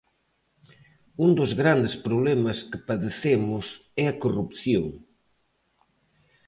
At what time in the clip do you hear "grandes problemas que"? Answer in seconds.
1.61-2.83